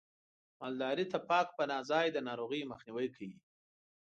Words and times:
مالدارۍ 0.59 1.05
ته 1.11 1.17
پاک 1.29 1.47
پناه 1.57 1.83
ځای 1.91 2.07
د 2.11 2.17
ناروغیو 2.27 2.69
مخنیوی 2.73 3.07
کوي. 3.15 3.37